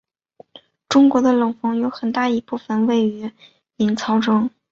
[0.89, 3.31] 中国的冷锋有很大一部分位于
[3.77, 4.49] 隐槽中。